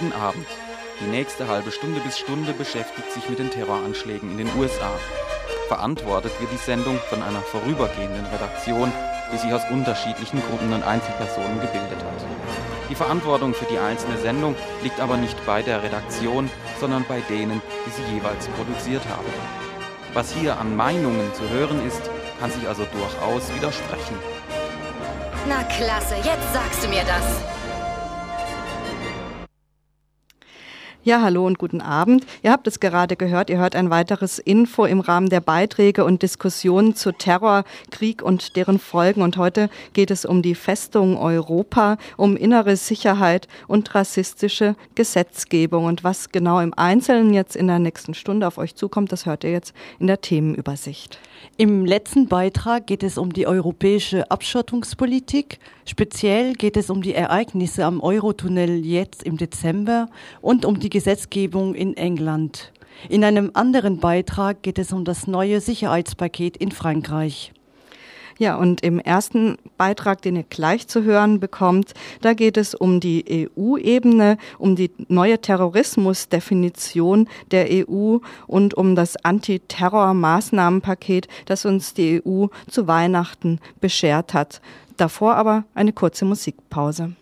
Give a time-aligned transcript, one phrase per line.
[0.00, 0.46] Guten Abend.
[0.98, 4.90] Die nächste halbe Stunde bis Stunde beschäftigt sich mit den Terroranschlägen in den USA.
[5.68, 8.90] Verantwortet wird die Sendung von einer vorübergehenden Redaktion,
[9.30, 12.24] die sich aus unterschiedlichen Gruppen und Einzelpersonen gebildet hat.
[12.88, 16.50] Die Verantwortung für die einzelne Sendung liegt aber nicht bei der Redaktion,
[16.80, 19.28] sondern bei denen, die sie jeweils produziert haben.
[20.14, 22.08] Was hier an Meinungen zu hören ist,
[22.40, 24.16] kann sich also durchaus widersprechen.
[25.46, 27.59] Na klasse, jetzt sagst du mir das.
[31.02, 32.26] Ja, hallo und guten Abend.
[32.42, 36.20] Ihr habt es gerade gehört, ihr hört ein weiteres Info im Rahmen der Beiträge und
[36.20, 39.22] Diskussionen zu Terror, Krieg und deren Folgen.
[39.22, 45.86] Und heute geht es um die Festung Europa, um innere Sicherheit und rassistische Gesetzgebung.
[45.86, 49.42] Und was genau im Einzelnen jetzt in der nächsten Stunde auf euch zukommt, das hört
[49.44, 51.18] ihr jetzt in der Themenübersicht.
[51.56, 55.58] Im letzten Beitrag geht es um die europäische Abschottungspolitik.
[55.86, 60.08] Speziell geht es um die Ereignisse am Eurotunnel jetzt im Dezember
[60.42, 62.72] und um die Gesetzgebung in England.
[63.08, 67.52] In einem anderen Beitrag geht es um das neue Sicherheitspaket in Frankreich.
[68.40, 71.92] Ja, und im ersten Beitrag, den ihr gleich zu hören bekommt,
[72.22, 78.16] da geht es um die EU-Ebene, um die neue Terrorismusdefinition der EU
[78.46, 84.62] und um das Antiterror-Maßnahmenpaket, das uns die EU zu Weihnachten beschert hat.
[84.96, 87.12] Davor aber eine kurze Musikpause.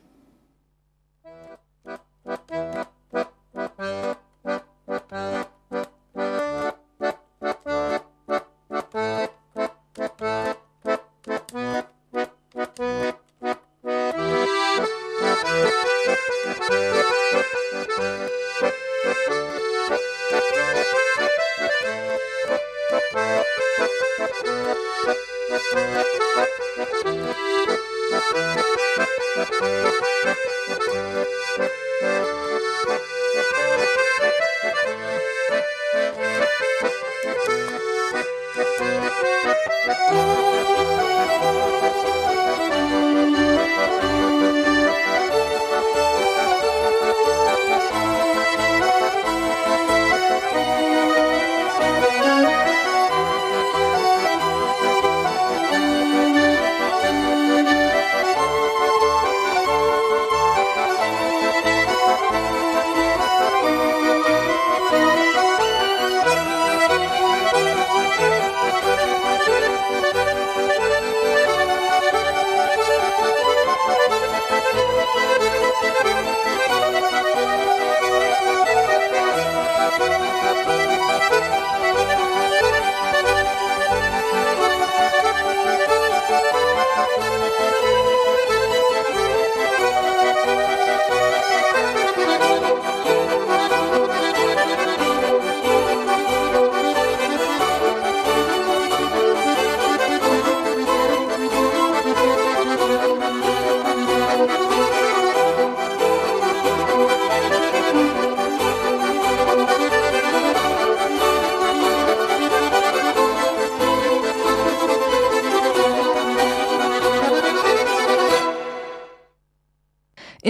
[3.58, 4.07] Thank you.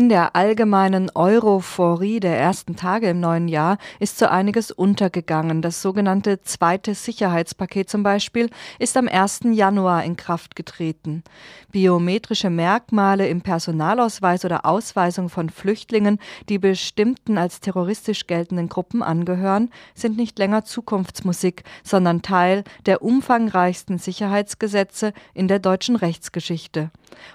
[0.09, 5.61] In der allgemeinen Europhorie der ersten Tage im neuen Jahr ist so einiges untergegangen.
[5.61, 9.41] Das sogenannte zweite Sicherheitspaket zum Beispiel ist am 1.
[9.53, 11.25] Januar in Kraft getreten.
[11.73, 16.19] Biometrische Merkmale im Personalausweis oder Ausweisung von Flüchtlingen,
[16.49, 23.99] die bestimmten als terroristisch geltenden Gruppen angehören, sind nicht länger Zukunftsmusik, sondern Teil der umfangreichsten
[23.99, 26.91] Sicherheitsgesetze in der deutschen Rechtsgeschichte.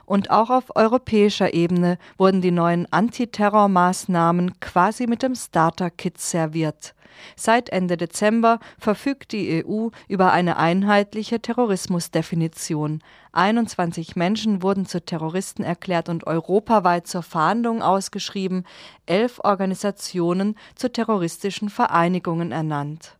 [0.06, 6.94] Und auch auf europäischer Ebene wurden die neuen Antiterrormaßnahmen quasi mit dem Starter-Kit serviert.
[7.36, 13.02] Seit Ende Dezember verfügt die EU über eine einheitliche Terrorismusdefinition.
[13.32, 18.66] 21 Menschen wurden zu Terroristen erklärt und europaweit zur Fahndung ausgeschrieben,
[19.06, 23.18] elf Organisationen zu terroristischen Vereinigungen ernannt.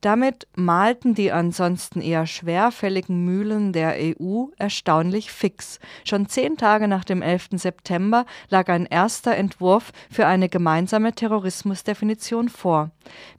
[0.00, 5.78] Damit malten die ansonsten eher schwerfälligen Mühlen der EU erstaunlich fix.
[6.04, 7.48] Schon zehn Tage nach dem 11.
[7.56, 12.90] September lag ein erster Entwurf für eine gemeinsame Terrorismusdefinition vor.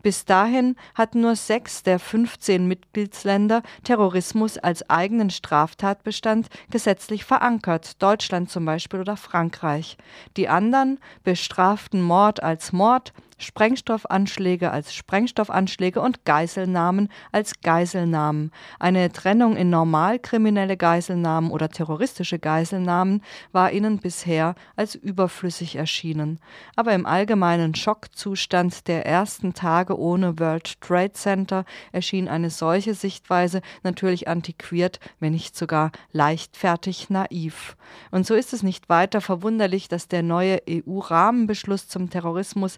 [0.04, 8.52] Bis dahin hatten nur sechs der 15 Mitgliedsländer Terrorismus als eigenen Straftatbestand gesetzlich verankert, Deutschland
[8.52, 9.98] zum Beispiel oder Frankreich.
[10.38, 18.52] Die anderen bestraften Mord als Mord, Sprengstoffanschläge als Sprengstoffanschläge und Geiselnahmen als Geiselnahmen.
[18.80, 26.40] Eine Trennung in normal kriminelle Geiselnahmen oder terroristische Geiselnahmen war ihnen bisher als überflüssig erschienen.
[26.76, 33.62] Aber im allgemeinen Schockzustand der ersten Tage ohne World Trade Center erschien eine solche Sichtweise
[33.83, 37.76] natürlich antiquiert, wenn nicht sogar leichtfertig naiv.
[38.12, 42.78] Und so ist es nicht weiter verwunderlich, dass der neue EU-Rahmenbeschluss zum Terrorismus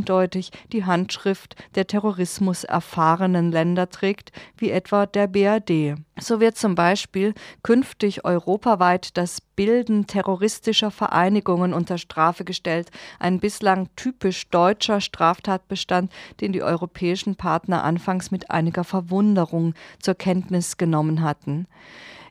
[0.00, 5.96] eindeutig die Handschrift der Terrorismus erfahrenen Länder trägt, wie etwa der BRD.
[6.18, 13.88] So wird zum Beispiel künftig europaweit das Bilden terroristischer Vereinigungen unter Strafe gestellt, ein bislang
[13.94, 21.66] typisch deutscher Straftatbestand, den die europäischen Partner anfangs mit einiger Verwunderung zur Kenntnis genommen hatten.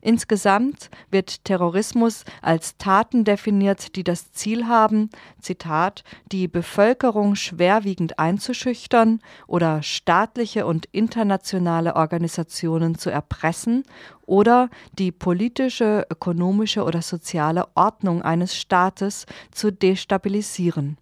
[0.02, 5.10] Insgesamt wird Terrorismus als Taten definiert, die das Ziel haben,
[5.42, 13.84] Zitat, die Bevölkerung schwerwiegend einzuschüchtern oder staatliche und internationale Organisationen zu erpressen
[14.26, 20.98] oder die politische, ökonomische oder soziale Ordnung eines Staates zu destabilisieren.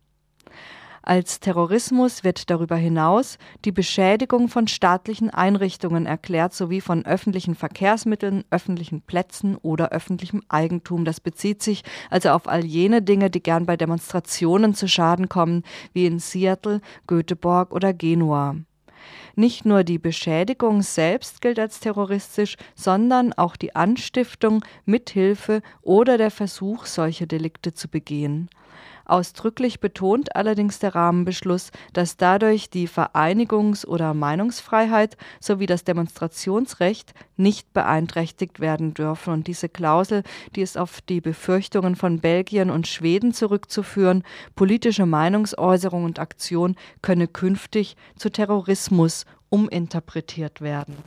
[1.07, 8.43] Als Terrorismus wird darüber hinaus die Beschädigung von staatlichen Einrichtungen erklärt sowie von öffentlichen Verkehrsmitteln,
[8.49, 11.05] öffentlichen Plätzen oder öffentlichem Eigentum.
[11.05, 15.63] Das bezieht sich also auf all jene Dinge, die gern bei Demonstrationen zu Schaden kommen,
[15.93, 18.57] wie in Seattle, Göteborg oder Genua.
[19.33, 26.31] Nicht nur die Beschädigung selbst gilt als terroristisch, sondern auch die Anstiftung, Mithilfe oder der
[26.31, 28.49] Versuch, solche Delikte zu begehen.
[29.07, 37.71] Ausdrücklich betont allerdings der Rahmenbeschluss, dass dadurch die Vereinigungs- oder Meinungsfreiheit sowie das Demonstrationsrecht nicht
[37.71, 39.33] beeinträchtigt werden dürfen.
[39.33, 40.23] Und diese Klausel,
[40.55, 44.23] die ist auf die Befürchtungen von Belgien und Schweden zurückzuführen,
[44.55, 50.97] politische Meinungsäußerung und Aktion könne künftig zu Terrorismus uminterpretiert werden.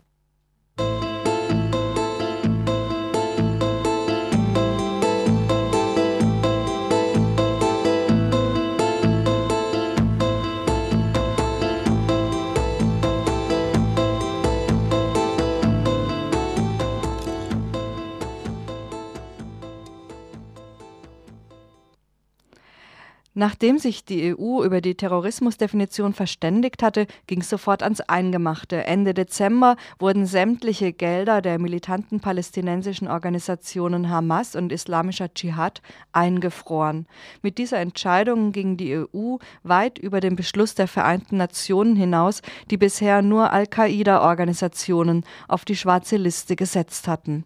[23.35, 28.85] Nachdem sich die EU über die Terrorismusdefinition verständigt hatte, ging es sofort ans Eingemachte.
[28.85, 35.81] Ende Dezember wurden sämtliche Gelder der militanten palästinensischen Organisationen Hamas und Islamischer Dschihad
[36.13, 37.07] eingefroren.
[37.41, 42.79] Mit dieser Entscheidung ging die EU weit über den Beschluss der Vereinten Nationen hinaus, die
[42.79, 47.45] bisher nur Al-Qaida-Organisationen auf die schwarze Liste gesetzt hatten.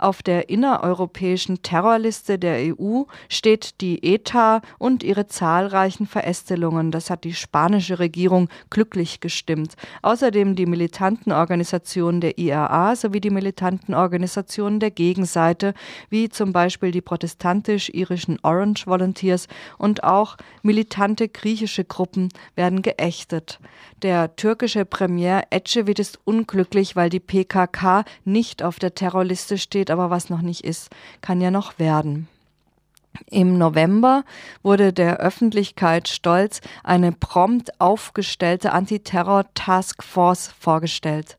[0.00, 6.90] Auf der innereuropäischen Terrorliste der EU steht die ETA und ihre zahlreichen Verästelungen.
[6.90, 9.74] Das hat die spanische Regierung glücklich gestimmt.
[10.00, 15.74] Außerdem die militanten Organisationen der IRA sowie die militanten Organisationen der Gegenseite,
[16.08, 23.60] wie zum Beispiel die protestantisch-irischen Orange Volunteers und auch militante griechische Gruppen werden geächtet.
[24.00, 30.10] Der türkische Premier Ecevit ist unglücklich, weil die PKK nicht auf der Terrorliste steht, aber
[30.10, 32.28] was noch nicht ist, kann ja noch werden.
[33.28, 34.24] Im November
[34.62, 41.36] wurde der Öffentlichkeit stolz eine prompt aufgestellte Antiterror-Taskforce vorgestellt.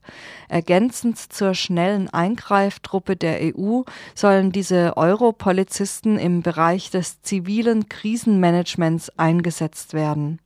[0.48, 3.82] Ergänzend zur schnellen Eingreiftruppe der EU
[4.14, 10.41] sollen diese Europolizisten im Bereich des zivilen Krisenmanagements eingesetzt werden.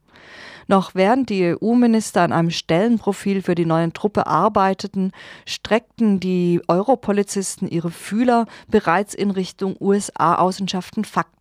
[0.69, 5.13] Noch während die EU-Minister an einem Stellenprofil für die neuen Truppe arbeiteten,
[5.45, 11.36] streckten die Europolizisten ihre Fühler bereits in Richtung USA-Außenschaften Fakten.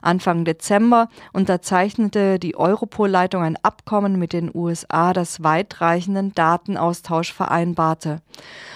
[0.00, 8.20] Anfang Dezember unterzeichnete die Europol-Leitung ein Abkommen mit den USA, das weitreichenden Datenaustausch vereinbarte.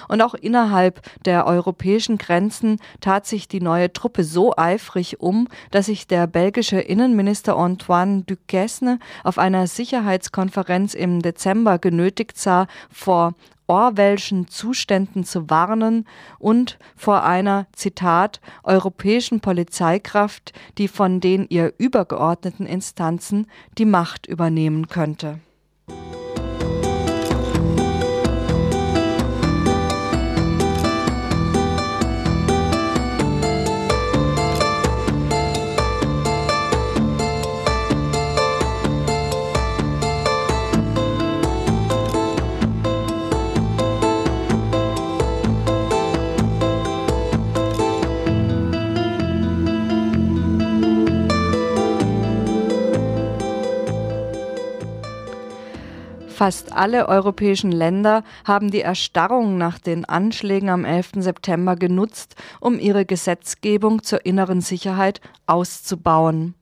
[0.08, 5.86] Und auch innerhalb der europäischen Grenzen tat sich die neue Truppe so eifrig um, dass
[5.86, 13.34] sich der belgische Innenminister Antoine Duquesne auf einer Sicherheitskonferenz im Dezember genötigt sah, vor
[13.66, 16.06] Orwellschen Zuständen zu warnen
[16.38, 23.46] und vor einer, Zitat, europäischen Polizeikraft, die von den ihr übergeordneten Instanzen
[23.78, 25.40] die Macht übernehmen könnte.
[56.36, 61.12] Fast alle europäischen Länder haben die Erstarrung nach den Anschlägen am 11.
[61.20, 66.54] September genutzt, um ihre Gesetzgebung zur inneren Sicherheit auszubauen.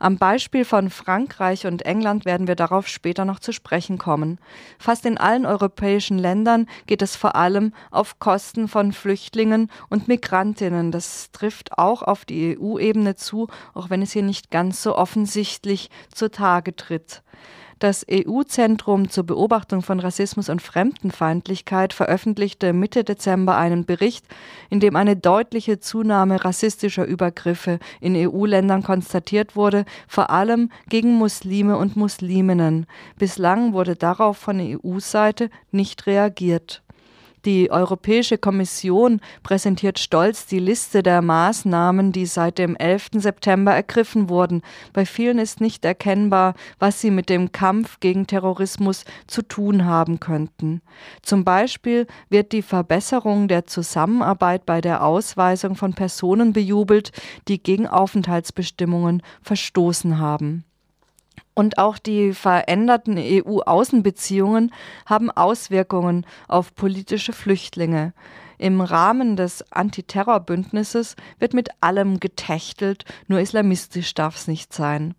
[0.00, 4.38] Am Beispiel von Frankreich und England werden wir darauf später noch zu sprechen kommen.
[4.78, 10.90] Fast in allen europäischen Ländern geht es vor allem auf Kosten von Flüchtlingen und Migrantinnen.
[10.90, 15.90] Das trifft auch auf die EU-Ebene zu, auch wenn es hier nicht ganz so offensichtlich
[16.14, 17.22] zutage tritt.
[17.78, 24.26] Das EU-Zentrum zur Beobachtung von Rassismus und Fremdenfeindlichkeit veröffentlichte Mitte Dezember einen Bericht,
[24.68, 31.76] in dem eine deutliche Zunahme rassistischer Übergriffe in EU-Ländern konstatiert wurde, vor allem gegen Muslime
[31.76, 32.86] und Musliminnen.
[33.16, 36.82] Bislang wurde darauf von EU-Seite nicht reagiert.
[37.48, 43.08] Die Europäische Kommission präsentiert stolz die Liste der Maßnahmen, die seit dem 11.
[43.14, 44.60] September ergriffen wurden.
[44.92, 50.20] Bei vielen ist nicht erkennbar, was sie mit dem Kampf gegen Terrorismus zu tun haben
[50.20, 50.82] könnten.
[51.22, 57.12] Zum Beispiel wird die Verbesserung der Zusammenarbeit bei der Ausweisung von Personen bejubelt,
[57.48, 60.64] die gegen Aufenthaltsbestimmungen verstoßen haben.
[61.58, 64.72] Und auch die veränderten EU-Außenbeziehungen
[65.06, 68.12] haben Auswirkungen auf politische Flüchtlinge.
[68.58, 75.16] Im Rahmen des Antiterrorbündnisses wird mit allem getächtelt, nur islamistisch darf es nicht sein.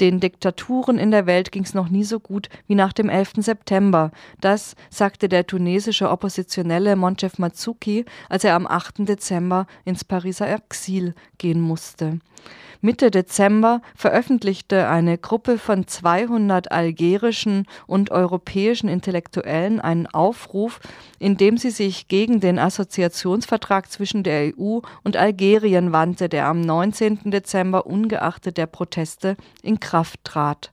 [0.00, 3.32] Den Diktaturen in der Welt ging es noch nie so gut wie nach dem 11.
[3.38, 4.10] September.
[4.40, 9.06] Das sagte der tunesische Oppositionelle Montef Mazzuki, als er am 8.
[9.06, 12.18] Dezember ins Pariser Exil gehen musste.
[12.80, 20.78] Mitte Dezember veröffentlichte eine Gruppe von 200 algerischen und europäischen Intellektuellen einen Aufruf,
[21.18, 26.60] in dem sie sich gegen den Assoziationsvertrag zwischen der EU und Algerien wandte, der am
[26.60, 27.32] 19.
[27.32, 30.70] Dezember ungeachtet der Proteste in Kraft trat.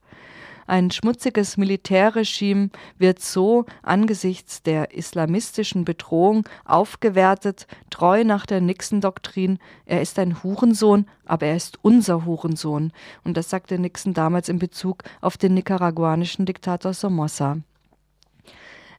[0.67, 10.01] Ein schmutziges Militärregime wird so angesichts der islamistischen Bedrohung aufgewertet, treu nach der Nixon-Doktrin, er
[10.01, 12.91] ist ein Hurensohn, aber er ist unser Hurensohn.
[13.23, 17.57] Und das sagte Nixon damals in Bezug auf den nicaraguanischen Diktator Somoza.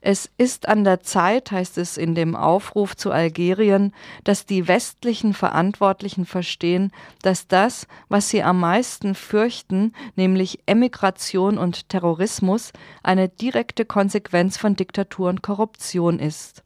[0.08, 5.34] Es ist an der Zeit, heißt es in dem Aufruf zu Algerien, dass die westlichen
[5.34, 12.72] Verantwortlichen verstehen, dass das, was sie am meisten fürchten, nämlich Emigration und Terrorismus,
[13.02, 16.62] eine direkte Konsequenz von Diktatur und Korruption ist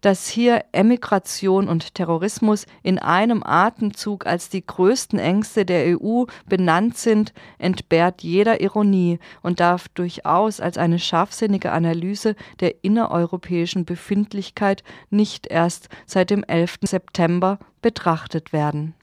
[0.00, 6.96] dass hier Emigration und Terrorismus in einem Atemzug als die größten Ängste der EU benannt
[6.96, 15.46] sind, entbehrt jeder Ironie und darf durchaus als eine scharfsinnige Analyse der innereuropäischen Befindlichkeit nicht
[15.46, 16.78] erst seit dem 11.
[16.82, 18.94] September betrachtet werden.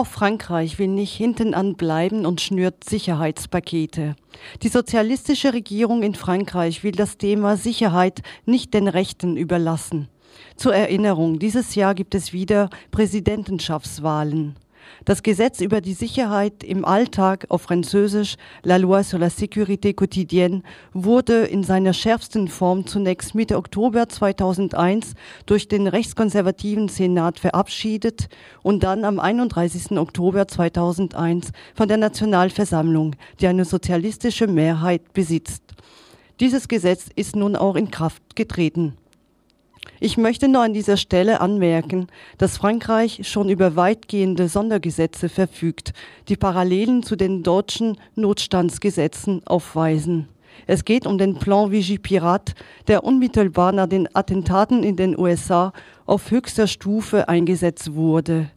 [0.00, 4.16] Auch Frankreich will nicht hinten an bleiben und schnürt Sicherheitspakete.
[4.62, 10.08] Die sozialistische Regierung in Frankreich will das Thema Sicherheit nicht den Rechten überlassen.
[10.56, 14.56] Zur Erinnerung, dieses Jahr gibt es wieder Präsidentschaftswahlen.
[15.04, 20.62] Das Gesetz über die Sicherheit im Alltag auf Französisch, La Loi sur la sécurité quotidienne,
[20.92, 25.14] wurde in seiner schärfsten Form zunächst Mitte Oktober 2001
[25.46, 28.28] durch den rechtskonservativen Senat verabschiedet
[28.62, 29.92] und dann am 31.
[29.98, 35.62] Oktober 2001 von der Nationalversammlung, die eine sozialistische Mehrheit besitzt.
[36.40, 38.96] Dieses Gesetz ist nun auch in Kraft getreten.
[40.02, 42.06] Ich möchte nur an dieser Stelle anmerken,
[42.38, 45.92] dass Frankreich schon über weitgehende Sondergesetze verfügt,
[46.28, 50.26] die Parallelen zu den deutschen Notstandsgesetzen aufweisen.
[50.66, 52.54] Es geht um den Plan Vigipirat,
[52.88, 55.74] der unmittelbar nach den Attentaten in den USA
[56.06, 58.50] auf höchster Stufe eingesetzt wurde.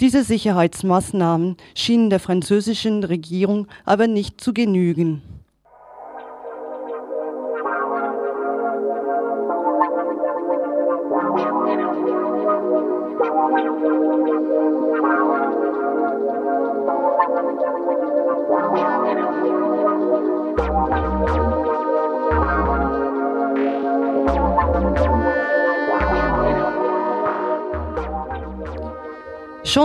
[0.00, 5.20] Diese Sicherheitsmaßnahmen schienen der französischen Regierung aber nicht zu genügen.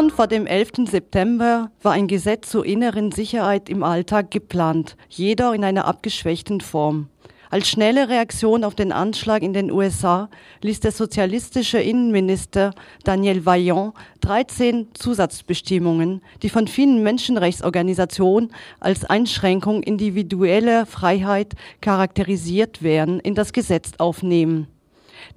[0.01, 0.89] Schon vor dem 11.
[0.89, 7.09] September war ein Gesetz zur inneren Sicherheit im Alltag geplant, jeder in einer abgeschwächten Form.
[7.51, 10.27] Als schnelle Reaktion auf den Anschlag in den USA
[10.63, 20.87] ließ der sozialistische Innenminister Daniel Vaillant 13 Zusatzbestimmungen, die von vielen Menschenrechtsorganisationen als Einschränkung individueller
[20.87, 24.65] Freiheit charakterisiert werden, in das Gesetz aufnehmen.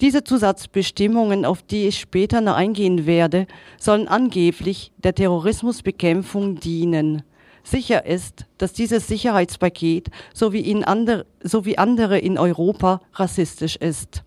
[0.01, 3.47] Diese Zusatzbestimmungen, auf die ich später noch eingehen werde,
[3.79, 7.23] sollen angeblich der Terrorismusbekämpfung dienen.
[7.62, 13.77] Sicher ist, dass dieses Sicherheitspaket so wie, in andere, so wie andere in Europa rassistisch
[13.77, 14.23] ist.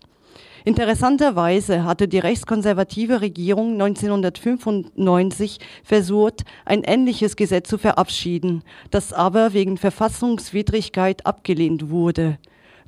[0.64, 9.78] Interessanterweise hatte die rechtskonservative Regierung 1995 versucht, ein ähnliches Gesetz zu verabschieden, das aber wegen
[9.78, 12.38] Verfassungswidrigkeit abgelehnt wurde.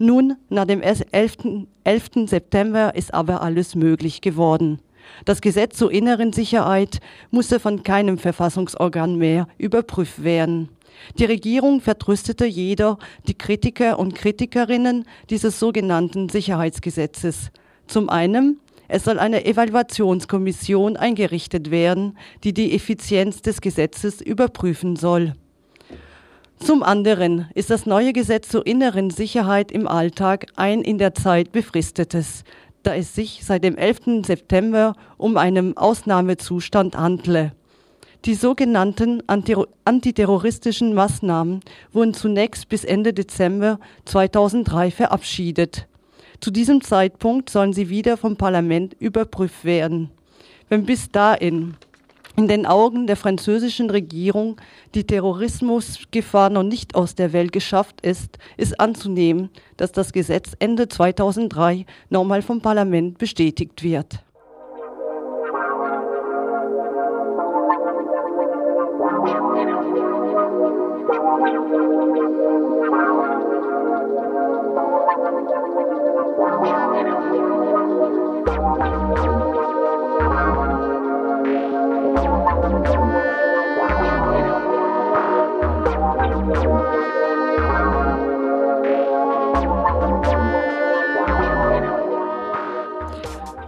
[0.03, 1.03] Nun, nach dem 11.
[1.85, 2.11] 11.
[2.25, 4.81] September ist aber alles möglich geworden.
[5.27, 10.71] Das Gesetz zur inneren Sicherheit musste von keinem Verfassungsorgan mehr überprüft werden.
[11.19, 12.97] Die Regierung vertröstete jeder
[13.29, 17.51] die Kritiker und Kritikerinnen dieses sogenannten Sicherheitsgesetzes.
[17.87, 18.59] Zum einen,
[18.89, 25.35] es soll eine Evaluationskommission eingerichtet werden, die die Effizienz des Gesetzes überprüfen soll.
[26.61, 31.53] Zum anderen ist das neue Gesetz zur inneren Sicherheit im Alltag ein in der Zeit
[31.53, 32.45] befristetes,
[32.83, 34.27] da es sich seit dem 11.
[34.27, 37.53] September um einen Ausnahmezustand handle.
[38.27, 41.61] Die sogenannten antiterroristischen Maßnahmen
[41.93, 45.87] wurden zunächst bis Ende Dezember 2003 verabschiedet.
[46.41, 50.11] Zu diesem Zeitpunkt sollen sie wieder vom Parlament überprüft werden.
[50.69, 51.77] Wenn bis dahin
[52.41, 54.57] in den Augen der französischen Regierung
[54.95, 60.89] die Terrorismusgefahr noch nicht aus der Welt geschafft ist, ist anzunehmen, dass das Gesetz Ende
[60.89, 64.25] 2003 nochmal vom Parlament bestätigt wird.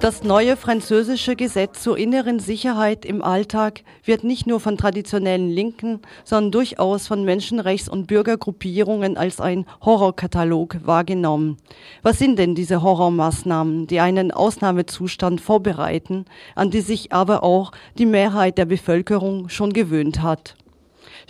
[0.02, 6.00] Das neue französische Gesetz zur inneren Sicherheit im Alltag wird nicht nur von traditionellen Linken,
[6.24, 11.56] sondern durchaus von Menschenrechts- und Bürgergruppierungen als ein Horrorkatalog wahrgenommen.
[12.02, 16.24] Was sind denn diese Horrormaßnahmen, die einen Ausnahmezustand vorbereiten,
[16.56, 20.56] an die sich aber auch die Mehrheit der Bevölkerung schon gewöhnt hat?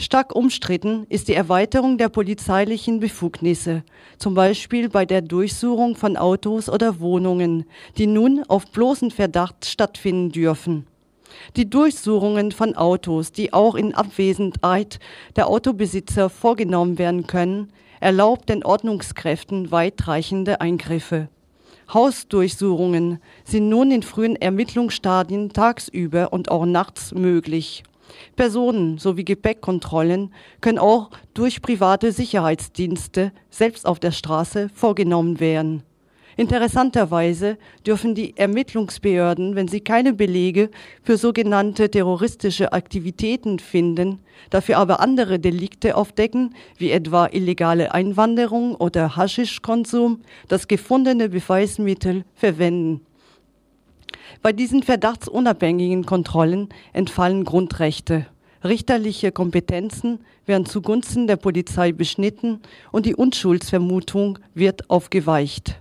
[0.03, 3.85] Stark umstritten ist die Erweiterung der polizeilichen Befugnisse,
[4.19, 7.67] zum Beispiel bei der Durchsuchung von Autos oder Wohnungen,
[7.99, 10.89] die nun auf bloßen Verdacht stattfinden dürfen.
[11.55, 14.99] Die Durchsuchungen von Autos, die auch in Abwesenheit
[15.37, 21.29] der Autobesitzer vorgenommen werden können, erlaubt den Ordnungskräften weitreichende Eingriffe.
[21.95, 27.85] Hausdurchsuchungen sind nun in frühen Ermittlungsstadien tagsüber und auch nachts möglich.
[28.37, 35.83] Personen sowie Gepäckkontrollen können auch durch private Sicherheitsdienste selbst auf der Straße vorgenommen werden.
[36.37, 40.71] Interessanterweise dürfen die Ermittlungsbehörden, wenn sie keine Belege
[41.03, 49.17] für sogenannte terroristische Aktivitäten finden, dafür aber andere Delikte aufdecken, wie etwa illegale Einwanderung oder
[49.17, 53.03] Haschischkonsum, das gefundene Beweismittel verwenden.
[54.43, 58.27] Bei diesen verdachtsunabhängigen Kontrollen entfallen Grundrechte.
[58.65, 65.79] Richterliche Kompetenzen werden zugunsten der Polizei beschnitten und die Unschuldsvermutung wird aufgeweicht.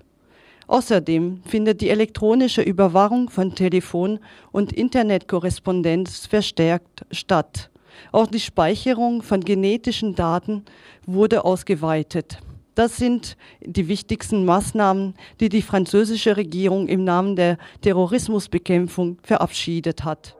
[0.67, 4.19] Außerdem findet die elektronische Überwachung von Telefon-
[4.51, 7.71] und Internetkorrespondenz verstärkt statt.
[8.11, 10.65] Auch die Speicherung von genetischen Daten
[11.07, 12.37] wurde ausgeweitet.
[12.75, 20.35] Das sind die wichtigsten Maßnahmen, die die französische Regierung im Namen der Terrorismusbekämpfung verabschiedet hat.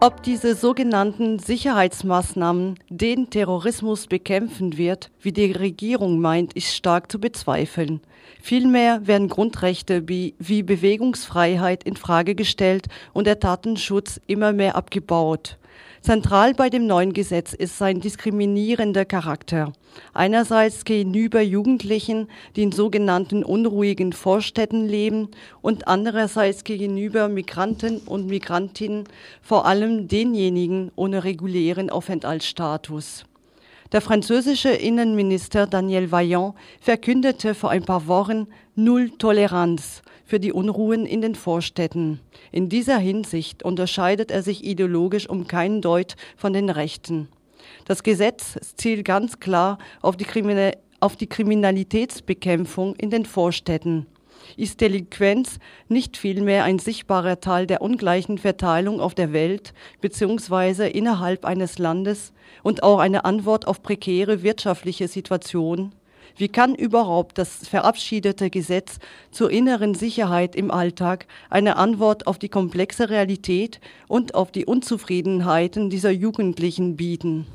[0.00, 7.18] Ob diese sogenannten Sicherheitsmaßnahmen den Terrorismus bekämpfen wird, wie die Regierung meint, ist stark zu
[7.18, 8.00] bezweifeln.
[8.40, 15.58] Vielmehr werden Grundrechte wie, wie Bewegungsfreiheit in Frage gestellt und der Datenschutz immer mehr abgebaut.
[16.04, 19.72] Zentral bei dem neuen Gesetz ist sein diskriminierender Charakter.
[20.12, 25.30] Einerseits gegenüber Jugendlichen, die in sogenannten unruhigen Vorstädten leben
[25.62, 29.04] und andererseits gegenüber Migranten und Migrantinnen,
[29.40, 33.24] vor allem denjenigen ohne regulären Aufenthaltsstatus.
[33.94, 41.06] Der französische Innenminister Daniel Vaillant verkündete vor ein paar Wochen Null Toleranz für die Unruhen
[41.06, 42.18] in den Vorstädten.
[42.50, 47.28] In dieser Hinsicht unterscheidet er sich ideologisch um keinen Deut von den Rechten.
[47.84, 54.06] Das Gesetz zielt ganz klar auf die, Kriminal auf die Kriminalitätsbekämpfung in den Vorstädten.
[54.56, 60.88] Ist Delinquenz nicht vielmehr ein sichtbarer Teil der ungleichen Verteilung auf der Welt bzw.
[60.88, 65.92] innerhalb eines Landes und auch eine Antwort auf prekäre wirtschaftliche Situationen?
[66.36, 68.98] Wie kann überhaupt das verabschiedete Gesetz
[69.30, 75.90] zur inneren Sicherheit im Alltag eine Antwort auf die komplexe Realität und auf die Unzufriedenheiten
[75.90, 77.46] dieser Jugendlichen bieten?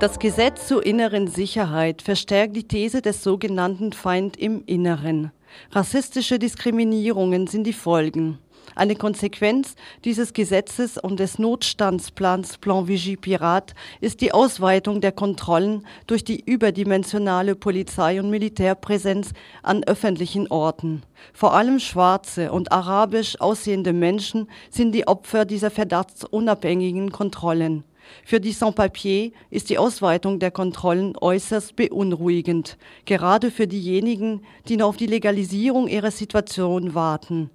[0.00, 5.32] Das Gesetz zur inneren Sicherheit verstärkt die These des sogenannten Feind im Inneren.
[5.70, 8.38] Rassistische Diskriminierungen sind die Folgen.
[8.74, 15.86] Eine Konsequenz dieses Gesetzes und des Notstandsplans Plan Vigie Pirat ist die Ausweitung der Kontrollen
[16.06, 21.02] durch die überdimensionale Polizei- und Militärpräsenz an öffentlichen Orten.
[21.32, 27.84] Vor allem schwarze und arabisch aussehende Menschen sind die Opfer dieser verdachtsunabhängigen Kontrollen.
[28.24, 34.88] Für die Sans-Papiers ist die Ausweitung der Kontrollen äußerst beunruhigend, gerade für diejenigen, die noch
[34.88, 37.50] auf die Legalisierung ihrer Situation warten.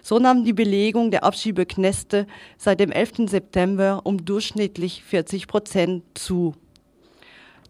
[0.00, 2.26] So nahm die Belegung der Abschiebeknäste
[2.56, 3.28] seit dem 11.
[3.28, 6.54] September um durchschnittlich 40 Prozent zu.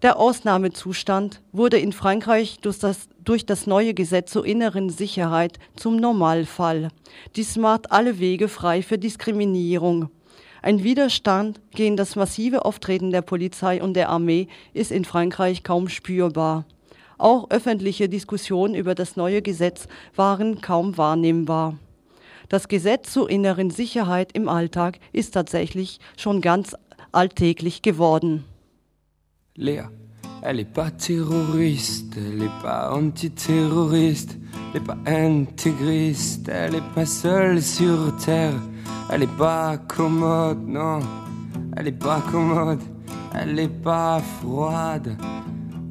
[0.02, 5.96] Der Ausnahmezustand wurde in Frankreich durch das, durch das neue Gesetz zur inneren Sicherheit zum
[5.96, 6.88] Normalfall.
[7.36, 10.10] Dies macht alle Wege frei für Diskriminierung.
[10.60, 15.88] Ein Widerstand gegen das massive Auftreten der Polizei und der Armee ist in Frankreich kaum
[15.88, 16.64] spürbar.
[17.16, 21.78] Auch öffentliche Diskussionen über das neue Gesetz waren kaum wahrnehmbar.
[22.52, 26.76] Das Gesetz zur inneren Sicherheit im Alltag ist tatsächlich schon ganz
[27.10, 28.44] alltäglich geworden.
[29.56, 29.84] Lea,
[30.42, 34.36] elle est pas terroriste, elle est pas antiterroriste,
[34.70, 38.60] elle est pas intégriste, elle est pas seule sur terre.
[39.08, 41.00] Elle est pas commode, non,
[41.74, 42.82] elle est pas commode,
[43.32, 45.16] elle est pas froide,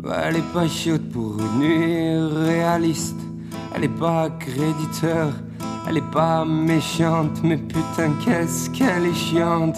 [0.04, 3.18] elle est pas chaude pour une nuit réaliste,
[3.74, 5.34] elle est pas créditeur,
[5.88, 9.78] elle est pas méchante, mais putain qu'est-ce qu'elle est chiante.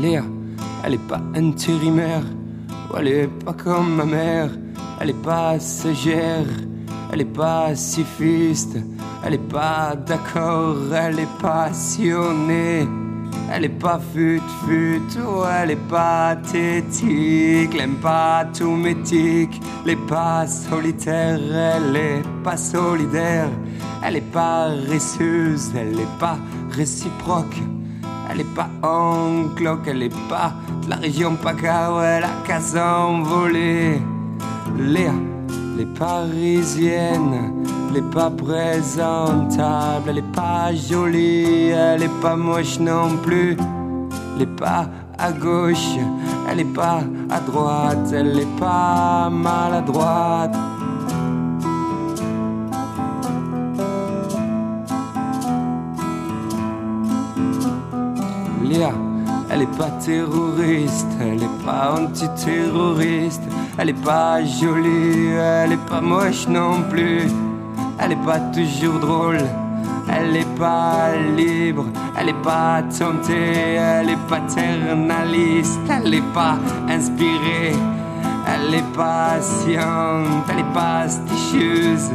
[0.00, 0.22] Léa,
[0.84, 2.22] elle est pas intérimaire,
[2.96, 4.50] elle est pas comme ma mère.
[5.00, 6.46] Elle est passagère,
[7.12, 8.78] elle elle est pacifiste,
[9.24, 12.86] elle est pas d'accord, elle est passionnée.
[13.50, 19.92] Elle est pas fut fut, oh, elle est pathétique, elle aime pas tout métique, elle
[19.92, 23.48] est pas solitaire, elle est pas solidaire,
[24.04, 26.36] elle est paresseuse, elle est pas
[26.70, 27.56] réciproque,
[28.30, 30.52] elle est pas en cloque, elle est pas
[30.84, 34.00] de la région PACA, elle a qu'à s'envoler.
[34.78, 35.14] Léa,
[35.76, 43.16] les parisiennes, elle est pas présentable, elle est pas jolie, elle est pas moche non
[43.22, 43.56] plus.
[44.36, 44.86] Elle est pas
[45.18, 45.96] à gauche,
[46.50, 50.56] elle est pas à droite, elle est pas maladroite.
[58.62, 58.92] Léa,
[59.50, 63.42] elle est pas terroriste, elle est pas antiterroriste,
[63.78, 67.28] elle est pas jolie, elle est pas moche non plus.
[68.00, 69.38] Elle est pas toujours drôle,
[70.08, 71.86] elle est pas libre,
[72.18, 76.58] elle est pas tentée, elle est paternaliste, elle est pas
[76.88, 77.74] inspirée,
[78.46, 82.10] elle est patiente, elle est pasticheuse,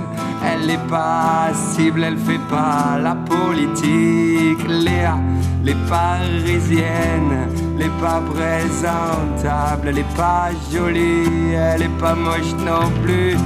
[0.45, 4.67] elle est passible, elle fait pas la politique.
[4.67, 5.17] Léa,
[5.63, 12.89] les parisiennes, elle est pas présentable, elle est pas jolie, elle est pas moche non
[13.03, 13.37] plus.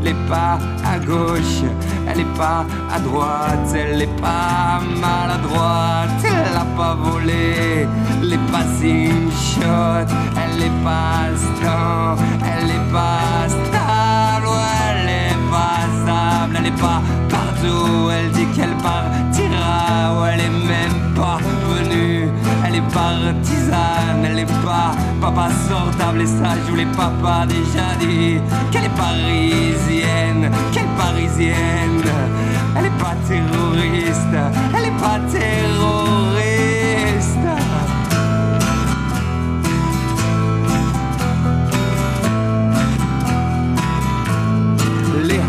[0.00, 1.62] Elle est pas à gauche,
[2.08, 7.88] elle est pas à droite, elle est pas maladroite, elle a pas volé,
[8.22, 8.64] elle est pas
[9.32, 10.08] shot,
[10.42, 14.48] elle est pas stable, elle est pas stable,
[14.88, 20.56] elle est pas stable, elle est pas partout, elle dit qu'elle partira, ou elle est
[20.74, 22.15] même pas venue,
[22.76, 27.94] elle est partisane, elle est pas papa sortable et ça je vous l'ai papa déjà
[27.98, 28.38] dit,
[28.70, 32.02] qu'elle est parisienne, qu'elle parisienne,
[32.76, 34.36] elle est pas terroriste,
[34.76, 35.86] elle est pas terroriste.
[45.24, 45.40] Les,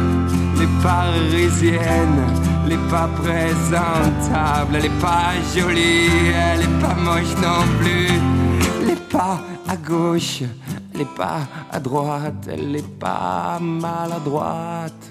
[0.60, 2.37] les parisiennes,
[2.68, 8.10] elle est pas présentable, elle est pas jolie, elle est pas moche non plus,
[8.82, 10.44] elle est pas à gauche,
[10.94, 11.40] elle est pas
[11.72, 15.10] à droite, elle est pas maladroite.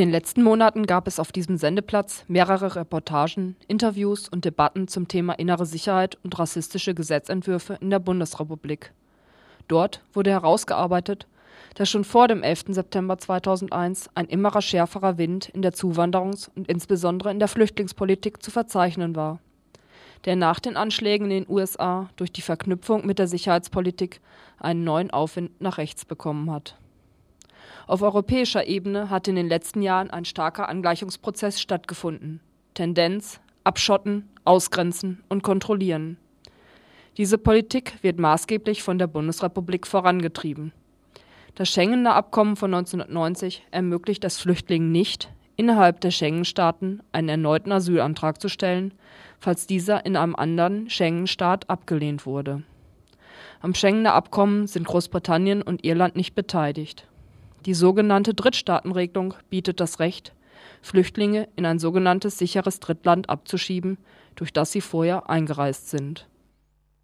[0.00, 5.34] Den letzten Monaten gab es auf diesem Sendeplatz mehrere Reportagen, Interviews und Debatten zum Thema
[5.34, 8.92] innere Sicherheit und rassistische Gesetzentwürfe in der Bundesrepublik.
[9.68, 11.26] Dort wurde herausgearbeitet,
[11.74, 12.64] dass schon vor dem 11.
[12.68, 18.50] September 2001 ein immer schärferer Wind in der Zuwanderungs- und insbesondere in der Flüchtlingspolitik zu
[18.50, 19.38] verzeichnen war,
[20.24, 24.22] der nach den Anschlägen in den USA durch die Verknüpfung mit der Sicherheitspolitik
[24.58, 26.78] einen neuen Aufwind nach rechts bekommen hat.
[27.86, 32.40] Auf europäischer Ebene hat in den letzten Jahren ein starker Angleichungsprozess stattgefunden.
[32.74, 36.16] Tendenz, abschotten, ausgrenzen und kontrollieren.
[37.16, 40.72] Diese Politik wird maßgeblich von der Bundesrepublik vorangetrieben.
[41.56, 48.40] Das Schengener Abkommen von 1990 ermöglicht es Flüchtlingen nicht, innerhalb der Schengen-Staaten einen erneuten Asylantrag
[48.40, 48.94] zu stellen,
[49.40, 52.62] falls dieser in einem anderen Schengen-Staat abgelehnt wurde.
[53.60, 57.06] Am Schengener Abkommen sind Großbritannien und Irland nicht beteiligt.
[57.66, 60.32] Die sogenannte Drittstaatenregelung bietet das Recht,
[60.80, 63.98] Flüchtlinge in ein sogenanntes sicheres Drittland abzuschieben,
[64.34, 66.26] durch das sie vorher eingereist sind.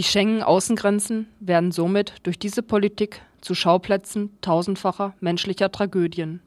[0.00, 6.40] Die Schengen-Außengrenzen werden somit durch diese Politik zu Schauplätzen tausendfacher menschlicher Tragödien.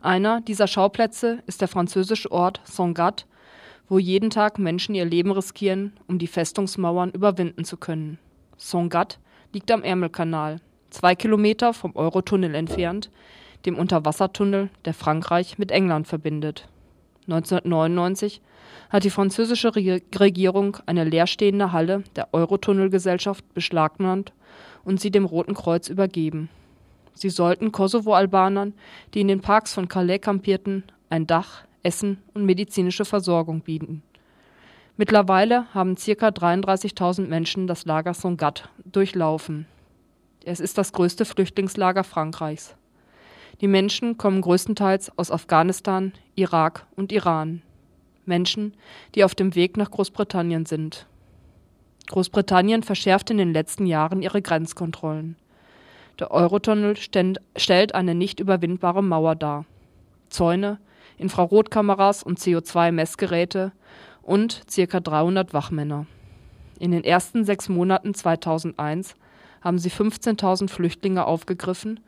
[0.00, 3.24] Einer dieser Schauplätze ist der französische Ort Sangatte,
[3.88, 8.20] wo jeden Tag Menschen ihr Leben riskieren, um die Festungsmauern überwinden zu können.
[8.56, 9.18] Sangatte
[9.52, 10.60] liegt am Ärmelkanal,
[10.90, 13.10] zwei Kilometer vom Eurotunnel entfernt,
[13.66, 16.68] dem Unterwassertunnel, der Frankreich mit England verbindet.
[17.26, 18.40] 1999
[18.88, 24.32] hat die französische Regierung eine leerstehende Halle der Eurotunnelgesellschaft beschlagnahmt
[24.84, 26.48] und sie dem Roten Kreuz übergeben.
[27.14, 28.74] Sie sollten Kosovo-Albanern,
[29.14, 34.02] die in den Parks von Calais kampierten, ein Dach, Essen und medizinische Versorgung bieten.
[34.96, 36.28] Mittlerweile haben ca.
[36.28, 39.66] 33.000 Menschen das Lager Sangatte durchlaufen.
[40.44, 42.76] Es ist das größte Flüchtlingslager Frankreichs.
[43.60, 47.62] Die Menschen kommen größtenteils aus Afghanistan, Irak und Iran.
[48.24, 48.74] Menschen,
[49.14, 51.06] die auf dem Weg nach Großbritannien sind.
[52.08, 55.36] Großbritannien verschärft in den letzten Jahren ihre Grenzkontrollen.
[56.18, 59.66] Der Eurotunnel stellt eine nicht überwindbare Mauer dar.
[60.28, 60.78] Zäune,
[61.18, 63.72] Infrarotkameras und CO2-Messgeräte
[64.22, 65.00] und ca.
[65.00, 66.06] 300 Wachmänner.
[66.78, 69.16] In den ersten sechs Monaten 2001
[69.60, 72.00] haben sie 15.000 Flüchtlinge aufgegriffen.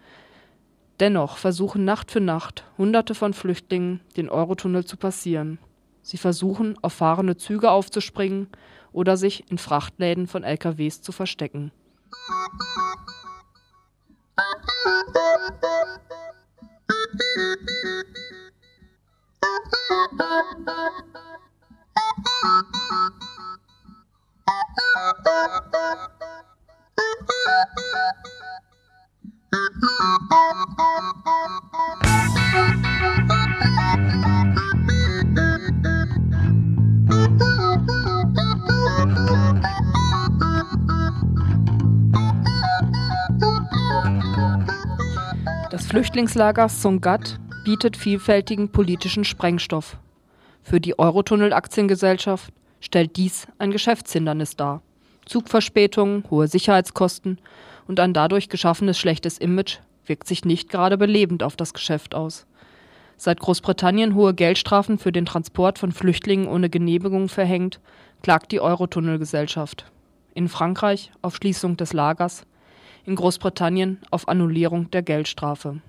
[1.03, 5.59] Dennoch versuchen Nacht für Nacht Hunderte von Flüchtlingen, den Eurotunnel zu passieren.
[6.01, 8.47] Sie versuchen, auf fahrende Züge aufzuspringen
[8.93, 11.73] oder sich in Frachtläden von LKWs zu verstecken.
[20.17, 20.87] Das
[46.13, 49.97] Flüchtlingslager Sungat bietet vielfältigen politischen Sprengstoff.
[50.63, 54.83] Für die Eurotunnel-Aktiengesellschaft stellt dies ein Geschäftshindernis dar.
[55.25, 57.39] Zugverspätungen, hohe Sicherheitskosten
[57.89, 62.45] und ein dadurch geschaffenes schlechtes Image wirkt sich nicht gerade belebend auf das Geschäft aus.
[63.17, 67.81] Seit Großbritannien hohe Geldstrafen für den Transport von Flüchtlingen ohne Genehmigung verhängt,
[68.21, 69.91] klagt die Eurotunnelgesellschaft.
[70.35, 72.45] In Frankreich auf Schließung des Lagers,
[73.07, 75.81] in Großbritannien auf Annullierung der Geldstrafe.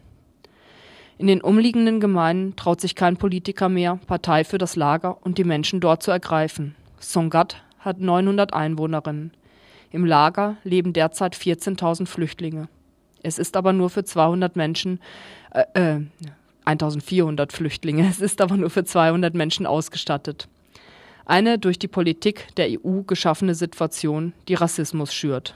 [1.24, 5.46] In den umliegenden Gemeinden traut sich kein Politiker mehr, Partei für das Lager und die
[5.46, 6.76] Menschen dort zu ergreifen.
[7.00, 9.32] Songat hat 900 Einwohnerinnen.
[9.92, 12.68] Im Lager leben derzeit 14.000 Flüchtlinge.
[13.22, 15.00] Es ist aber nur für 200 Menschen,
[15.52, 15.64] äh,
[15.96, 16.02] äh,
[16.66, 18.06] 1400 Flüchtlinge.
[18.06, 20.50] Es ist aber nur für 200 Menschen ausgestattet.
[21.26, 25.56] Eine durch die Politik der EU geschaffene Situation, die Rassismus schürt.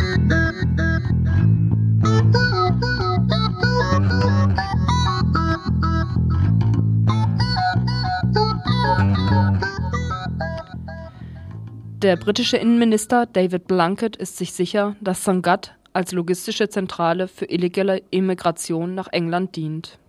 [12.01, 18.01] Der britische Innenminister David Blunkett ist sich sicher, dass Sangatte als logistische Zentrale für illegale
[18.09, 19.99] Immigration nach England dient.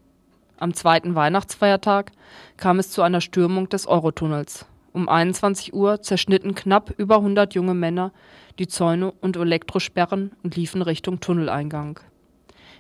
[0.57, 2.13] Am zweiten Weihnachtsfeiertag
[2.57, 4.65] kam es zu einer Stürmung des Eurotunnels.
[4.95, 8.13] Um 21 Uhr zerschnitten knapp über 100 junge Männer
[8.59, 12.01] die Zäune und Elektrosperren und liefen Richtung Tunneleingang.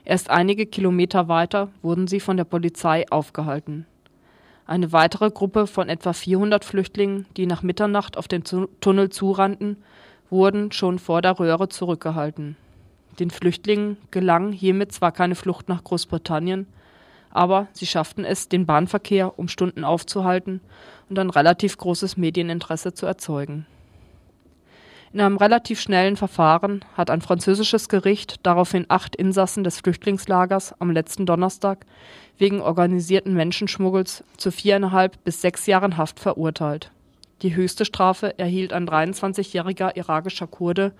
[0.06, 3.84] Erst einige Kilometer weiter wurden sie von der Polizei aufgehalten.
[4.72, 9.76] Eine weitere Gruppe von etwa 400 Flüchtlingen, die nach Mitternacht auf den Tunnel zurannten,
[10.30, 12.56] wurden schon vor der Röhre zurückgehalten.
[13.18, 16.66] Den Flüchtlingen gelang hiermit zwar keine Flucht nach Großbritannien,
[17.28, 20.62] aber sie schafften es, den Bahnverkehr um Stunden aufzuhalten
[21.10, 23.66] und ein relativ großes Medieninteresse zu erzeugen.
[25.12, 30.90] In einem relativ schnellen Verfahren hat ein französisches Gericht daraufhin acht Insassen des Flüchtlingslagers am
[30.90, 31.84] letzten Donnerstag
[32.38, 36.92] wegen organisierten Menschenschmuggels zu viereinhalb bis sechs Jahren Haft verurteilt.
[37.42, 40.94] Die höchste Strafe erhielt ein 23-jähriger irakischer Kurde,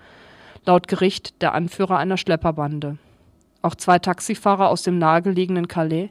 [0.63, 2.97] laut Gericht der Anführer einer Schlepperbande.
[3.63, 6.09] Auch zwei Taxifahrer aus dem nahegelegenen Calais,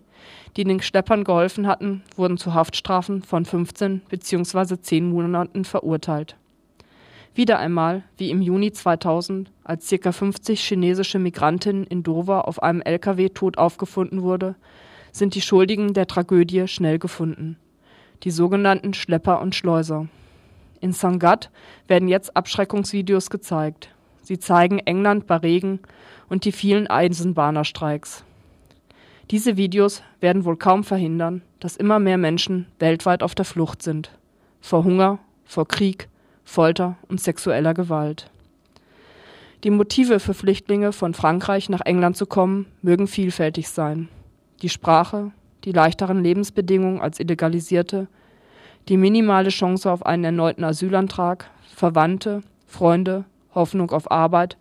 [0.56, 4.80] die den Schleppern geholfen hatten, wurden zu Haftstrafen von 15 bzw.
[4.80, 6.36] 10 Monaten verurteilt.
[7.34, 10.12] Wieder einmal, wie im Juni 2000, als ca.
[10.12, 14.54] 50 chinesische Migrantinnen in Dover auf einem LKW tot aufgefunden wurde,
[15.12, 17.56] sind die Schuldigen der Tragödie schnell gefunden.
[18.22, 20.08] Die sogenannten Schlepper und Schleuser.
[20.80, 21.50] In Sangat
[21.88, 23.94] werden jetzt Abschreckungsvideos gezeigt.
[24.22, 25.80] Sie zeigen England bei Regen
[26.28, 28.24] und die vielen Eisenbahnerstreiks.
[29.30, 34.10] Diese Videos werden wohl kaum verhindern, dass immer mehr Menschen weltweit auf der Flucht sind.
[34.60, 36.08] Vor Hunger, vor Krieg,
[36.52, 38.30] Folter und sexueller Gewalt.
[39.64, 44.08] Die Motive für Flüchtlinge von Frankreich nach England zu kommen, mögen vielfältig sein.
[44.60, 45.32] Die Sprache,
[45.64, 48.06] die leichteren Lebensbedingungen als Illegalisierte,
[48.88, 53.24] die minimale Chance auf einen erneuten Asylantrag, Verwandte, Freunde,
[53.54, 54.58] Hoffnung auf Arbeit.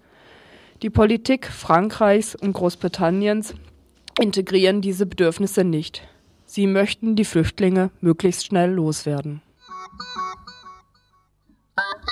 [0.83, 3.53] Die Politik Frankreichs und Großbritanniens
[4.17, 6.07] integrieren diese Bedürfnisse nicht.
[6.45, 9.41] Sie möchten die Flüchtlinge möglichst schnell loswerden.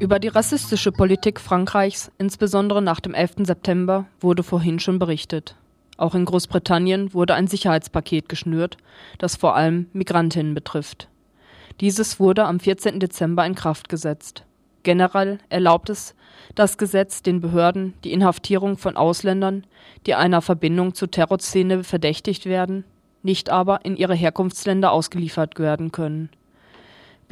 [0.00, 3.32] Über die rassistische Politik Frankreichs, insbesondere nach dem 11.
[3.42, 5.56] September, wurde vorhin schon berichtet.
[5.98, 8.78] Auch in Großbritannien wurde ein Sicherheitspaket geschnürt,
[9.18, 11.08] das vor allem Migrantinnen betrifft.
[11.80, 12.98] Dieses wurde am 14.
[12.98, 14.46] Dezember in Kraft gesetzt.
[14.84, 16.14] Generell erlaubt es
[16.54, 19.66] das Gesetz den Behörden die Inhaftierung von Ausländern,
[20.06, 22.84] die einer Verbindung zur Terrorszene verdächtigt werden,
[23.22, 26.30] nicht aber in ihre Herkunftsländer ausgeliefert werden können.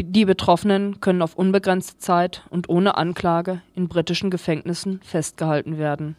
[0.01, 6.17] Die Betroffenen können auf unbegrenzte Zeit und ohne Anklage in britischen Gefängnissen festgehalten werden.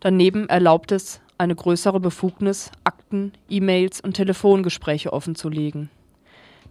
[0.00, 5.88] Daneben erlaubt es eine größere Befugnis, Akten, E-Mails und Telefongespräche offenzulegen.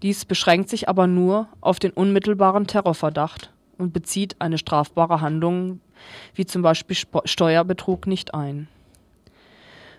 [0.03, 5.80] Dies beschränkt sich aber nur auf den unmittelbaren Terrorverdacht und bezieht eine strafbare Handlung
[6.36, 8.68] wie zum Beispiel Steuerbetrug nicht ein.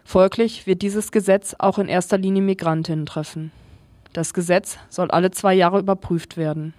[0.04, 3.50] Folglich wird dieses Gesetz auch in erster Linie Migrantinnen treffen.
[4.14, 6.72] Das Gesetz soll alle zwei Jahre überprüft werden.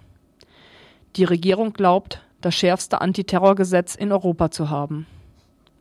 [1.16, 5.06] Die Regierung glaubt, das schärfste Antiterrorgesetz in Europa zu haben.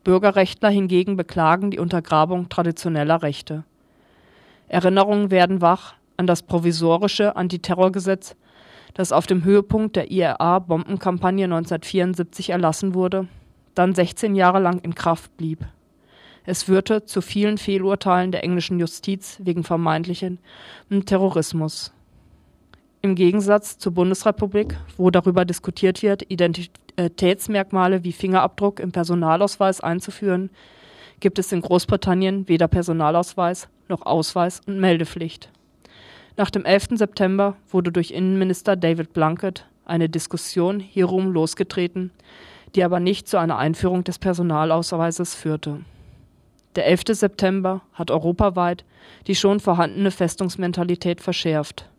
[0.03, 3.64] Bürgerrechtler hingegen beklagen die Untergrabung traditioneller Rechte.
[4.68, 8.36] Erinnerungen werden wach an das provisorische Antiterrorgesetz,
[8.93, 13.30] das auf dem Höhepunkt der IRA-Bombenkampagne 1974 erlassen wurde,
[13.76, 15.66] dann 16 Jahre lang in Kraft blieb.
[16.46, 20.39] Es führte zu vielen Fehlurteilen der englischen Justiz wegen vermeintlichen
[21.06, 21.91] Terrorismus.
[23.02, 30.50] Im Gegensatz zur Bundesrepublik, wo darüber diskutiert wird, Identitätsmerkmale wie Fingerabdruck im Personalausweis einzuführen,
[31.20, 35.50] gibt es in Großbritannien weder Personalausweis noch Ausweis und Meldepflicht.
[36.38, 36.89] Nach dem 11.
[36.96, 42.12] September wurde durch Innenminister David Blunkett eine Diskussion hierum losgetreten,
[42.76, 45.82] die aber nicht zu einer Einführung des Personalausweises führte.
[46.76, 47.03] Der 11.
[47.11, 48.84] September hat europaweit
[49.28, 51.89] die schon vorhandene Festungsmentalität verschärft.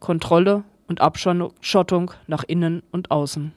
[0.00, 3.52] Kontrolle und Abschottung nach innen und außen.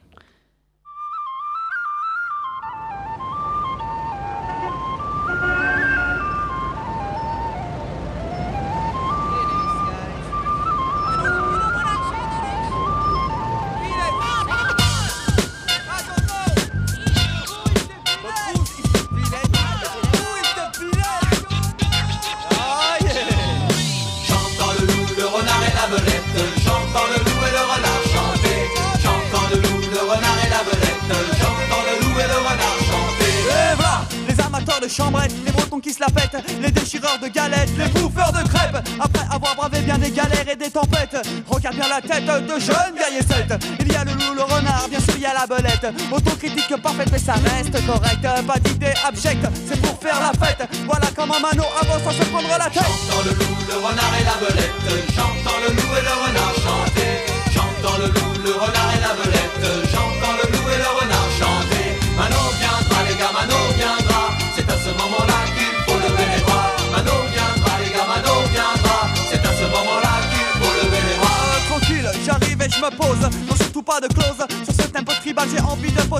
[46.12, 48.22] Autocritique parfaite mais ça reste correct.
[48.46, 50.68] Pas d'idée abjecte, c'est pour faire la fête.
[50.86, 52.82] Voilà comment Mano avance sans se prendre la tête.
[53.08, 54.81] J'entends le loup, le renard et la belette.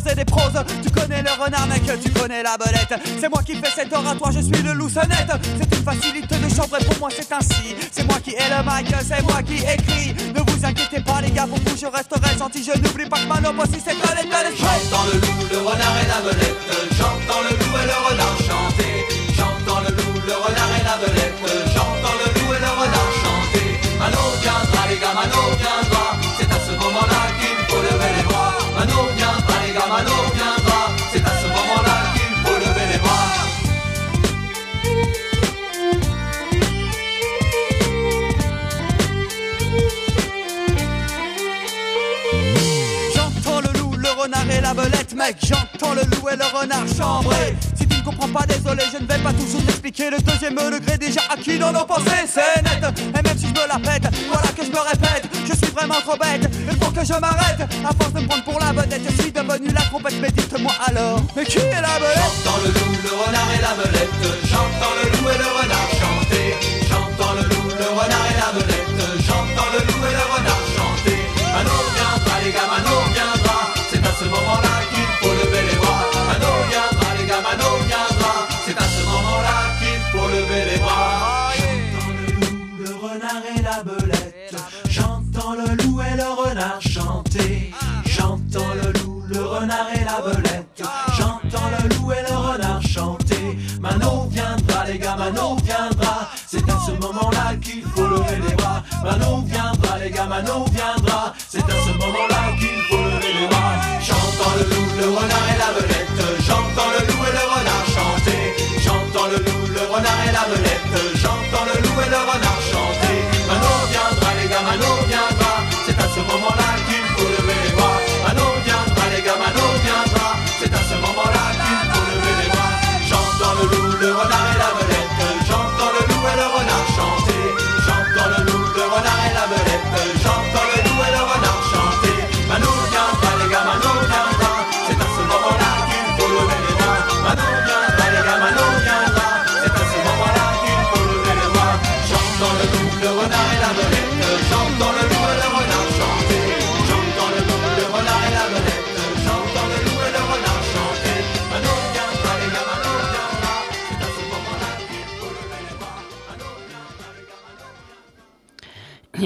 [0.01, 0.65] Des proses.
[0.83, 2.95] Tu connais le renard, mec, tu connais la belette.
[3.21, 5.33] C'est moi qui fais cet oratoire, je suis le loup sonnette.
[5.59, 7.77] C'est une facilité de chambre et pour moi c'est ainsi.
[7.91, 10.15] C'est moi qui ai le mic, c'est moi qui écris.
[10.35, 12.65] Ne vous inquiétez pas, les gars, pour vous je resterai gentil.
[12.65, 15.97] Je n'oublie pas que ma nope aussi c'est pas les J'entends le loup, le renard
[16.03, 16.57] et la belette.
[16.97, 18.22] J'entends le loup et le renard
[46.33, 47.55] Le et renard chambrer.
[47.75, 50.09] Si tu ne comprends pas, désolé, je ne vais pas toujours t'expliquer.
[50.09, 52.83] Le deuxième degré déjà acquis dans nos pensées, c'est net.
[52.97, 55.29] Et même si je me la pète, voilà que je me répète.
[55.45, 57.61] Je suis vraiment trop bête, il faut que je m'arrête.
[57.85, 60.15] À force de me prendre pour la vedette, je suis devenu la trompette.
[60.23, 63.75] Mais dites-moi alors, mais qui est la belette J'entends le loup, le renard et la
[63.77, 64.25] belette.
[64.49, 66.57] J'entends le loup et le renard chanter.
[66.89, 69.21] J'entends le loup, le renard et la belette.
[69.21, 71.19] J'entends le loup et le renard chanter.
[71.53, 72.73] Mano viendra, les gars,
[87.35, 87.82] day.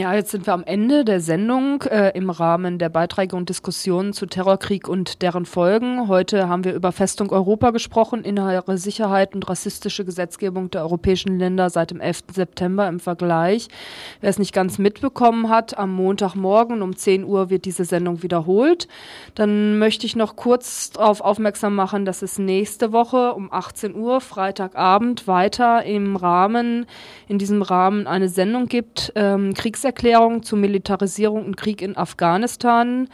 [0.06, 4.12] Ja, jetzt sind wir am Ende der Sendung äh, im Rahmen der Beiträge und Diskussionen
[4.12, 6.06] zu Terrorkrieg und deren Folgen.
[6.06, 11.70] Heute haben wir über Festung Europa gesprochen, innere Sicherheit und rassistische Gesetzgebung der europäischen Länder
[11.70, 12.22] seit dem 11.
[12.32, 13.66] September im Vergleich.
[14.20, 18.86] Wer es nicht ganz mitbekommen hat, am Montagmorgen um 10 Uhr wird diese Sendung wiederholt.
[19.34, 24.20] Dann möchte ich noch kurz darauf aufmerksam machen, dass es nächste Woche um 18 Uhr,
[24.20, 26.86] Freitagabend, weiter im Rahmen,
[27.26, 33.08] in diesem Rahmen eine Sendung gibt, ähm, Kriegs Kriegserklärung zur Militarisierung und Krieg in Afghanistan.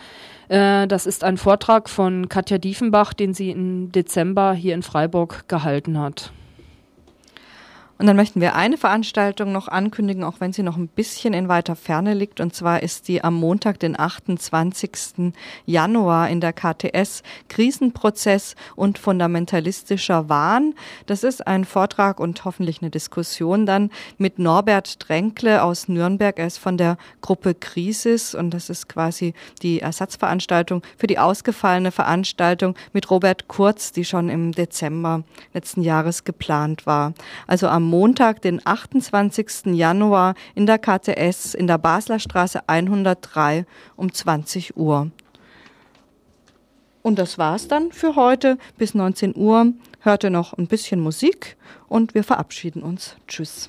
[0.49, 5.49] Äh, das ist ein Vortrag von Katja Diefenbach, den sie im Dezember hier in Freiburg
[5.49, 6.33] gehalten hat.
[8.03, 11.47] Und dann möchten wir eine Veranstaltung noch ankündigen, auch wenn sie noch ein bisschen in
[11.47, 12.41] weiter Ferne liegt.
[12.41, 15.33] Und zwar ist die am Montag, den 28.
[15.67, 20.75] Januar in der KTS Krisenprozess und fundamentalistischer Wahn.
[21.07, 26.41] Das ist ein Vortrag und hoffentlich eine Diskussion dann mit Norbert Dränkle aus Nürnberg.
[26.41, 29.33] Er ist von der Gruppe Krisis und das ist quasi
[29.63, 35.23] die Ersatzveranstaltung für die ausgefallene Veranstaltung mit Robert Kurz, die schon im Dezember
[35.55, 37.15] letzten Jahres geplant war.
[37.47, 39.67] Also am Montag, den 28.
[39.67, 43.67] Januar in der KTS in der Basler Straße 103
[43.97, 45.11] um 20 Uhr.
[47.03, 48.57] Und das war's dann für heute.
[48.79, 53.17] Bis 19 Uhr hört ihr noch ein bisschen Musik und wir verabschieden uns.
[53.29, 53.69] Tschüss.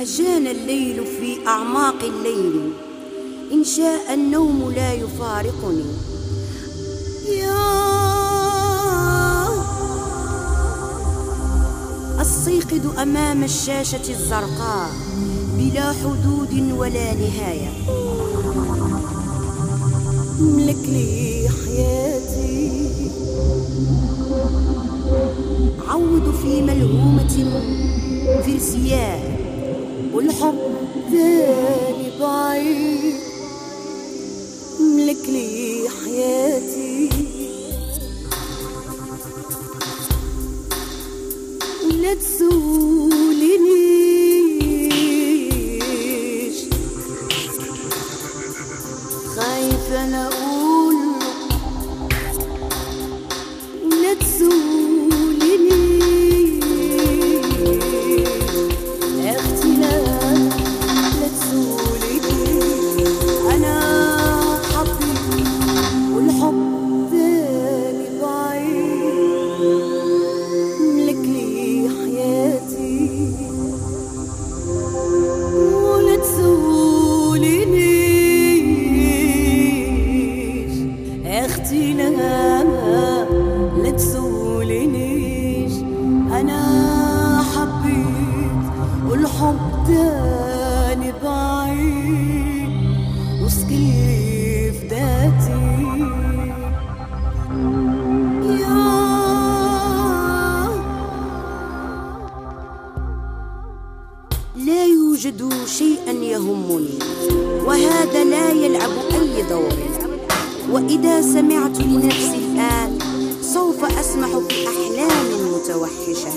[0.00, 2.72] أجانا الليل في أعماق الليل.
[3.52, 5.84] إن شاء النوم لا يفارقني.
[7.28, 7.60] يا
[12.20, 14.90] أستيقظ أمام الشاشة الزرقاء
[15.56, 17.72] بلا حدود ولا نهاية.
[20.40, 22.70] أملك لي حياتي.
[25.88, 27.28] عوضوا في ملهومة
[28.44, 29.22] في سياح
[30.14, 30.58] والحب
[31.12, 33.14] ذاني بعيد.
[34.80, 37.08] ملك لي حياتي.
[41.84, 42.99] ولا تسولينيش
[104.66, 106.98] لا يوجد شيئا يهمني
[107.66, 109.72] وهذا لا يلعب أي دور.
[110.72, 112.98] وإذا سمعت لنفسي الآن
[113.54, 116.32] سوف أسمح في أحلام متوحشة.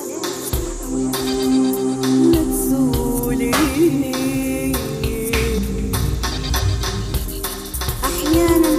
[8.03, 8.71] أحيانا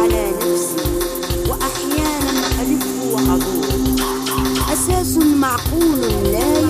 [0.00, 0.88] على نفسي
[1.48, 3.70] وأحيانا ألف وأدور.
[4.72, 6.00] أساس معقول
[6.32, 6.69] لا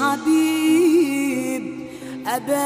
[0.00, 1.64] حبيب
[2.26, 2.63] أبدا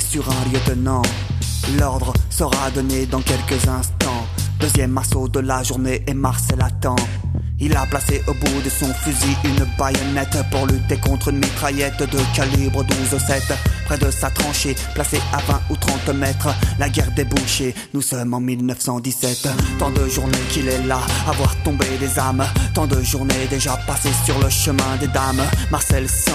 [0.00, 1.02] sur un lieutenant.
[1.78, 4.26] L'ordre sera donné dans quelques instants.
[4.60, 6.96] Deuxième assaut de la journée et Marcel attend.
[7.58, 12.00] Il a placé au bout de son fusil une baïonnette pour lutter contre une mitraillette
[12.00, 13.54] de calibre 12-7.
[13.86, 18.34] Près de sa tranchée, placée à 20 ou 30 mètres, la guerre débouchée, nous sommes
[18.34, 19.48] en 1917.
[19.78, 22.44] Tant de journées qu'il est là, à voir tomber des âmes.
[22.74, 25.42] Tant de journées déjà passées sur le chemin des dames.
[25.70, 26.30] Marcel sent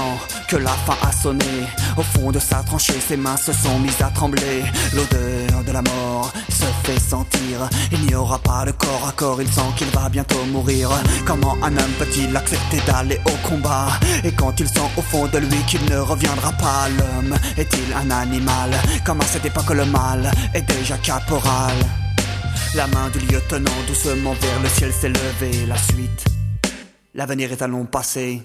[0.52, 1.66] que la fin a sonné.
[1.96, 4.64] Au fond de sa tranchée, ses mains se sont mises à trembler.
[4.94, 7.70] L'odeur de la mort se fait sentir.
[7.94, 10.90] Il n'y aura pas de corps à corps, il sent qu'il va bientôt mourir.
[11.26, 13.88] Comment un homme peut-il accepter d'aller au combat?
[14.26, 18.12] Et quand il sent au fond de lui qu'il ne reviendra pas, l'homme est-il un
[18.12, 18.72] animal?
[19.06, 21.78] Comme à cette époque le mal est déjà caporal.
[22.76, 26.26] La main du lieutenant doucement vers le ciel s'est levée, la suite
[27.14, 28.42] L'avenir est à long passé.